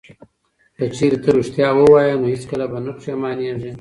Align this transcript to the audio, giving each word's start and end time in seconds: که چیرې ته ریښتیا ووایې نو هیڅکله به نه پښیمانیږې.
که 0.77 0.83
چیرې 0.95 1.17
ته 1.23 1.29
ریښتیا 1.37 1.69
ووایې 1.73 2.13
نو 2.21 2.25
هیڅکله 2.33 2.65
به 2.71 2.77
نه 2.85 2.91
پښیمانیږې. 2.97 3.69